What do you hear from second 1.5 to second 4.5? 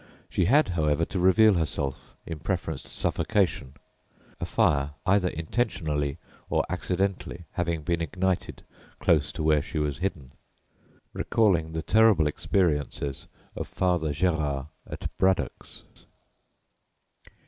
herself in preference to suffocation, a